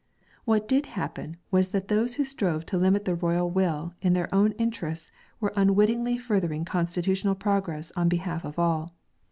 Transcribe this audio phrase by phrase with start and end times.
[0.45, 4.33] What did happen was that those who strove to limit the royal will in their
[4.33, 8.95] own interests were unwittingly furthering constitutional progress on behalf of all.